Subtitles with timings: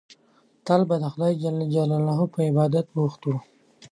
[0.65, 3.37] تل به د خدای جل جلاله په عبادت بوخت وو.